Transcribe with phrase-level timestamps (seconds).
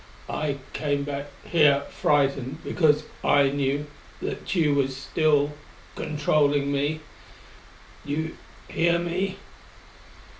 [0.31, 3.85] I came back here frightened because I knew
[4.19, 5.51] that Tugh still
[5.95, 7.01] controlled me.
[8.03, 8.35] You
[8.67, 9.37] hear me...."